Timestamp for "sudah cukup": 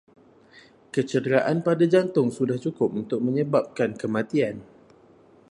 2.37-2.89